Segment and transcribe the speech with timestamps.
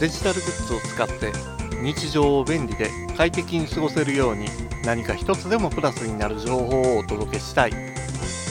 [0.00, 1.30] デジタルグッズを使って
[1.82, 4.46] 日常を便利で快適に過ごせるように
[4.82, 7.72] 何か一つでもプラスになる情報をお届けしたい。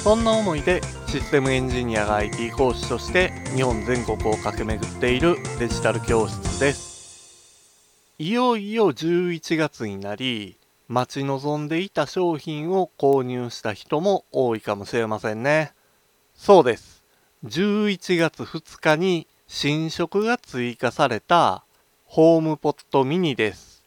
[0.03, 8.09] そんな思いでシステムエンジニアが IT 講師として日本全国を駆け巡っているデジタル教室です。
[8.19, 10.55] いよいよ11月になり
[10.87, 15.73] 待ち望んでいた商品を購入した人も多いかもしれませんね。
[16.35, 17.03] そうです。
[17.43, 21.65] 11月2日に新色が追加された
[22.05, 23.83] ホームポットミニです。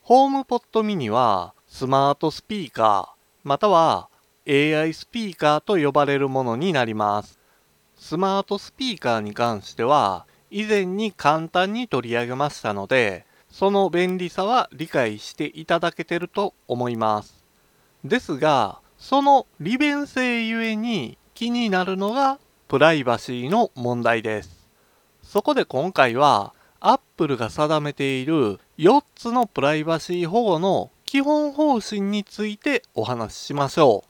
[0.00, 4.08] ホームポットミニはスマートスピーカーまたは
[4.48, 7.38] AI スピーカーと呼ばれるものになります。
[7.98, 17.44] スマートスピーカーに関しては以前に簡単に取り上げましたのでその便利さは理解していただけてると思います。
[18.04, 24.63] ですがその利便性ゆえに気になるのがプライバシーの問題です。
[25.34, 34.08] そこで今回は Apple が定めている4つのプライバシー保護の基本方針についてお話ししましょう。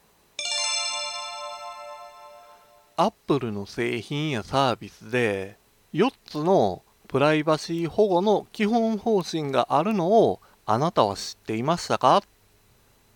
[2.95, 5.57] Apple の製品やサービスで
[5.95, 12.21] 4つのプライバシー保護の基本方針があるのをあなたは知っていましたか？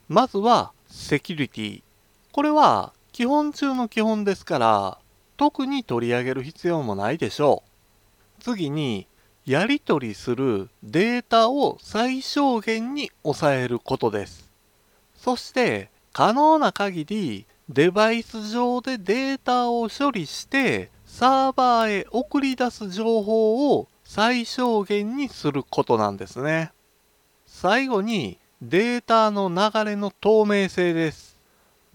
[0.07, 1.83] まずはセキュリティ。
[2.31, 4.97] これは基本中の基本ですから
[5.37, 7.68] 特に取り上げる必要もないでしょう。
[8.39, 9.07] 次に
[9.45, 14.49] やり取りするデータを最小限に抑えることです。
[15.15, 26.71] そして可能な限りデバイス上でデータを処理してサーバーへ送り出す情報を最小限にすることなんですね。
[27.45, 31.37] 最後にデータの流れの透明性です。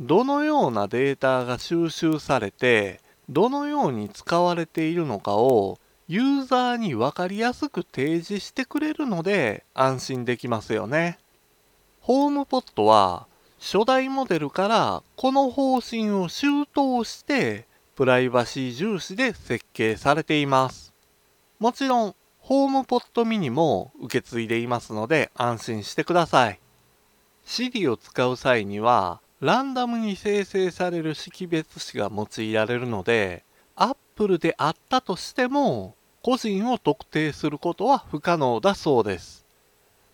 [0.01, 11.19] どのようなデータが収集されてどのように使われているのかをユーザーに分かりやすく提示してくれるので安心できますよね。
[12.01, 13.27] ホームポットは
[13.59, 17.67] 初代モデルからこの方針を周到して
[17.97, 20.93] プライバシー重視で設計されています。
[21.59, 26.61] もちろんホームポットミニも受け継いでいますので安心してください。
[27.47, 33.45] Siri を使う際にはランダムに生成される識別子が用いられるので
[33.77, 39.45] アップルであったとしても個人を特定することは不可能だそうです。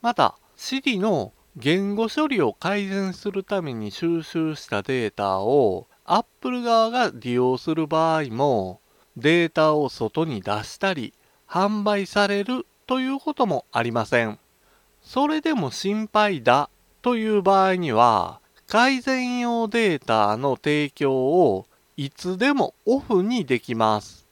[0.03, 8.81] また Siri の言語処理を改善するために収集したデータを Apple 側が利用する場合も
[9.17, 11.15] データを外に出したり
[11.49, 14.39] 販売されるということもありません。
[15.03, 16.71] それでも心配だ
[17.03, 21.67] という場合には改善用データの提供を
[22.03, 24.27] いつでもオフにできます。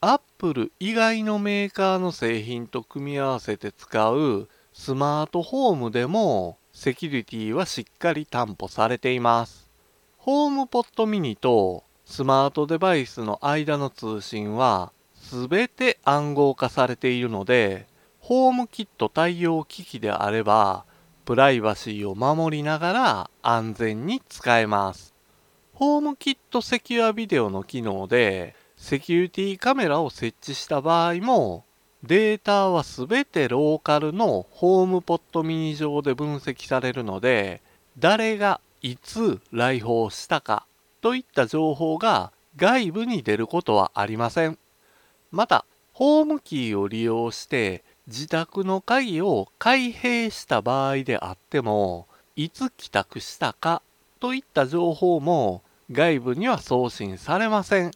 [0.00, 9.68] アップル以外のメーカーの製品と組み合わせて使うスマートホームでもセキュリティはしっかり担保されています。
[10.16, 14.90] ホームポットミニとスマートデバイスの間の通信は
[15.30, 17.86] 全て暗号化されているので、
[18.18, 20.86] ホームキット対応機器であれば、
[21.26, 25.19] プライバシーを守りながら安全に使えます。
[25.80, 31.64] ホームキットセキュアビデオの機能でセキュリティカメラを設置した場合も
[32.02, 37.62] データはすべてローカルのホームポットミニ上で分析されるので
[37.98, 40.66] 誰がいつ来訪したか
[41.00, 44.58] といった情報が外部に出ることはありません。
[45.30, 45.64] また、
[45.94, 53.80] ホームキーを利用して自宅の鍵を開閉した場合であっても、いつ帰宅したか
[54.18, 55.62] といった情報も
[55.92, 57.90] 外部には送信されません。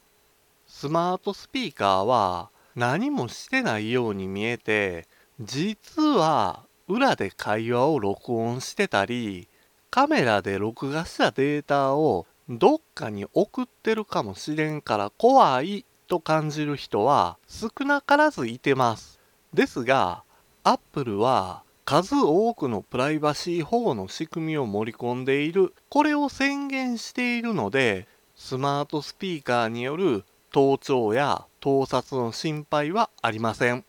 [0.67, 5.07] スマートスピーカーは何もしてないように見えて、
[5.39, 9.47] 実は裏で会話を録音してたり、
[9.91, 19.21] カメラで録画したデータをどっかに送ってるかもしれんから怖いと感じる人は少なからずいてます。
[19.53, 20.23] ですが、
[20.65, 25.71] アップルは数多くのプライバシー保護の仕組みを盛り込んでいる。
[25.89, 33.85] これを宣言しているのでスマートスピーカーによる盗聴や盗撮の心配はありません。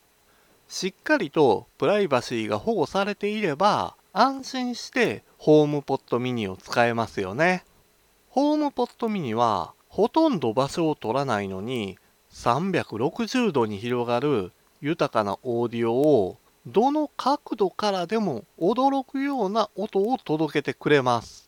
[0.69, 7.65] しっかりとプライバシーが保護されていれば安心してホームポットミニを使えますよね。
[8.29, 11.97] ホームポットミニはほとんど場所を取らないのに
[12.31, 14.53] 360度に広がる
[14.83, 21.47] 豊かなオーディオをどの角度からでも驚くような音を届けてくれます。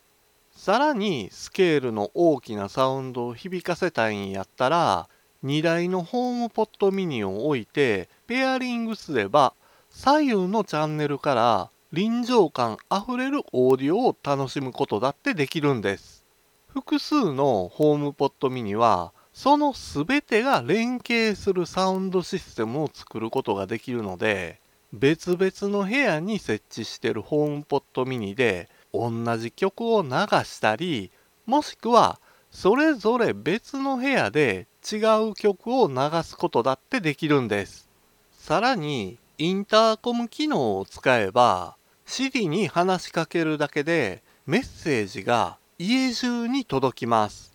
[0.59, 5.07] さらにスケールの大きなサウンドを響かせたいんやったら
[5.45, 9.53] 2台のホームポットミニを置いてペアリングすれば
[9.89, 16.25] 左右のチャンネルから臨場感あふれるオーディオを楽しむことだってできるんです
[16.67, 24.59] 複数のホームポットミニはその全てが連携するサウンドシステムを作ることができるので
[24.91, 31.11] 別々の部屋に設置してるホームポットミニで同じ曲を流したり
[31.45, 32.19] もしくは
[32.51, 34.97] それぞれ別の部屋で違
[35.29, 37.87] う曲を流すことだってできるんです。
[38.31, 41.75] さらにインターコム機能を使えば
[42.07, 47.53] Siri に話しかけるだけでメッセージが家中に届きます。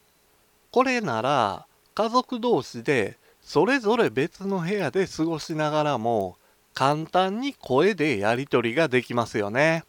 [0.70, 6.36] これなら家族同士でそれぞれ別の部屋で過ごしながらも
[6.74, 9.84] 簡単に声でやり取りができますよね。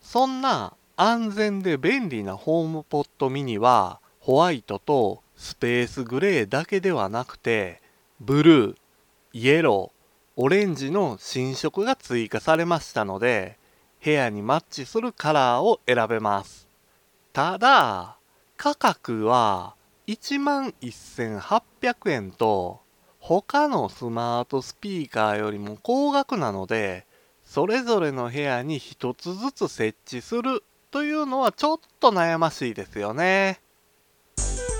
[0.00, 7.80] そんな安全で便利なホームポットミニはホワイトとスペースグレーだけではなくて
[8.20, 8.76] ブルー、
[9.34, 13.58] イエロー、オレンジの新色が追加されましたので
[14.04, 16.66] 部屋にマッチするカラーを選べます。
[17.32, 18.16] ただ
[18.56, 19.74] 価格は
[20.06, 22.80] 11,800円と
[23.28, 27.06] 他のスマートスピーカーよりも高額なので
[27.44, 30.62] それぞれの部屋に一つずつ設置する
[30.92, 33.58] というのはちょっと悩ましいですよね。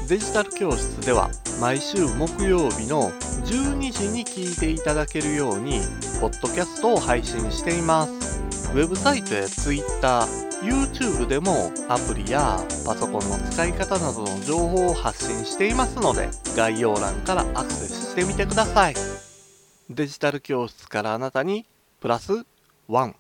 [0.09, 1.29] デジタル教室では
[1.61, 5.81] 毎週木曜日の12時に聞いていただけるように
[6.21, 8.41] ポッドキャストを配信しています。
[8.75, 10.25] ウェブサイトや Twitter、
[10.63, 18.95] YouTube でもアプリやパソコンの使い方などの情報を発信していますので概要欄からアクセスしてみてください。
[19.91, 21.67] デジタル教室からあなたに
[22.01, 22.45] プラス
[22.89, 23.15] 1